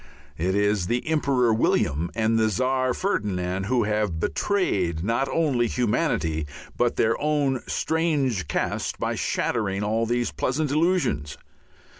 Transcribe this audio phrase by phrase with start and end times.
[0.39, 6.47] It is the Emperor William and the Czar Ferdinand who have betrayed not only humanity
[6.75, 11.37] but their own strange caste by shattering all these pleasant illusions.